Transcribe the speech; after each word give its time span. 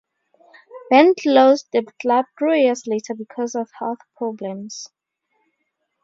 Ben 0.89 1.13
closed 1.13 1.67
the 1.71 1.85
club 2.01 2.25
three 2.39 2.63
years 2.63 2.87
later 2.87 3.13
because 3.13 3.53
of 3.53 3.69
health 3.77 3.99
problems. 4.17 4.87